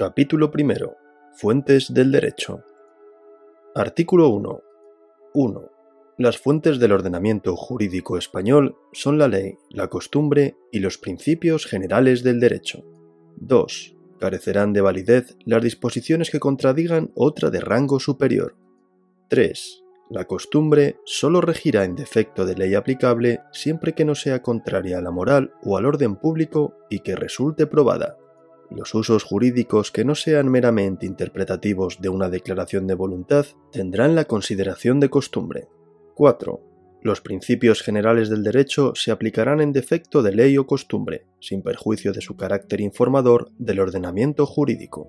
[0.00, 0.96] Capítulo primero.
[1.34, 2.64] Fuentes del derecho.
[3.74, 4.62] Artículo 1.
[5.34, 5.70] 1.
[6.16, 12.22] Las fuentes del ordenamiento jurídico español son la ley, la costumbre y los principios generales
[12.22, 12.82] del derecho.
[13.42, 13.94] 2.
[14.18, 18.56] Carecerán de validez las disposiciones que contradigan otra de rango superior.
[19.28, 19.82] 3.
[20.08, 25.02] La costumbre sólo regirá en defecto de ley aplicable siempre que no sea contraria a
[25.02, 28.16] la moral o al orden público y que resulte probada.
[28.70, 34.26] Los usos jurídicos que no sean meramente interpretativos de una declaración de voluntad tendrán la
[34.26, 35.68] consideración de costumbre.
[36.14, 36.60] 4.
[37.02, 42.12] Los principios generales del derecho se aplicarán en defecto de ley o costumbre, sin perjuicio
[42.12, 45.08] de su carácter informador del ordenamiento jurídico.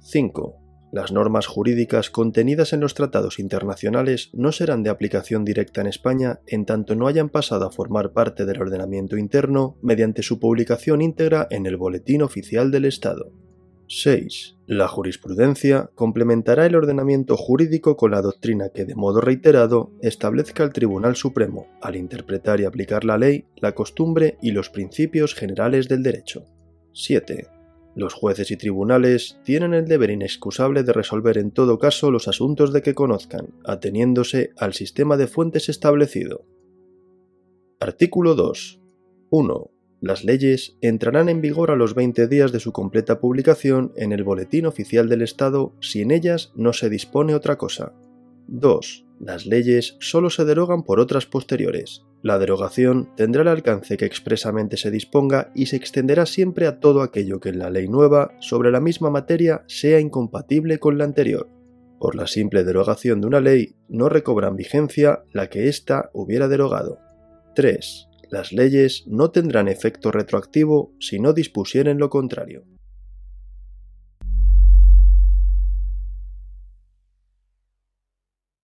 [0.00, 0.69] 5.
[0.92, 6.40] Las normas jurídicas contenidas en los tratados internacionales no serán de aplicación directa en España
[6.48, 11.46] en tanto no hayan pasado a formar parte del ordenamiento interno mediante su publicación íntegra
[11.50, 13.30] en el Boletín Oficial del Estado.
[13.86, 14.56] 6.
[14.66, 20.72] La jurisprudencia complementará el ordenamiento jurídico con la doctrina que de modo reiterado establezca el
[20.72, 26.02] Tribunal Supremo al interpretar y aplicar la ley, la costumbre y los principios generales del
[26.02, 26.44] derecho.
[26.92, 27.59] 7.
[28.00, 32.72] Los jueces y tribunales tienen el deber inexcusable de resolver en todo caso los asuntos
[32.72, 36.46] de que conozcan, ateniéndose al sistema de fuentes establecido.
[37.78, 38.80] Artículo 2.
[39.28, 39.70] 1.
[40.00, 44.24] Las leyes entrarán en vigor a los 20 días de su completa publicación en el
[44.24, 47.92] Boletín Oficial del Estado si en ellas no se dispone otra cosa.
[48.50, 49.06] 2.
[49.20, 52.02] Las leyes solo se derogan por otras posteriores.
[52.22, 57.02] La derogación tendrá el alcance que expresamente se disponga y se extenderá siempre a todo
[57.02, 61.48] aquello que en la ley nueva sobre la misma materia sea incompatible con la anterior.
[62.00, 66.98] Por la simple derogación de una ley no recobran vigencia la que ésta hubiera derogado.
[67.54, 68.08] 3.
[68.30, 72.64] Las leyes no tendrán efecto retroactivo si no dispusieren lo contrario.